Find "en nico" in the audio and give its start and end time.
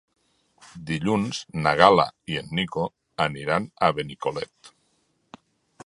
2.41-2.87